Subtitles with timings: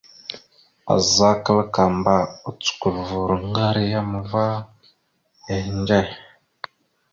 [0.95, 2.15] Azza kǝlakamba,
[2.47, 4.45] ocǝkulvurro ngar a yam va
[5.53, 6.01] ehindze.